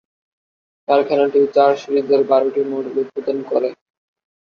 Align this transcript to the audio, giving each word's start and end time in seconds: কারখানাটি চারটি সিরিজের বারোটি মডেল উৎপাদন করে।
কারখানাটি 0.87 1.39
চারটি 1.55 1.79
সিরিজের 1.81 2.21
বারোটি 2.29 2.61
মডেল 2.71 2.95
উৎপাদন 3.01 3.37
করে। 3.49 3.69